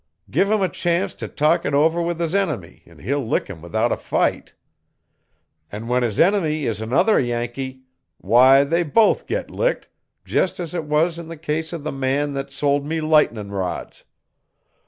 [0.31, 3.61] Give him a chance t' talk it over with his enemy an' he'll lick 'im
[3.61, 4.55] without a fight.
[5.71, 7.83] An' when his enemy is another Yankee
[8.17, 9.89] why, they both git licked,
[10.25, 14.03] jest as it was in the case of the man thet sold me lightnin' rods.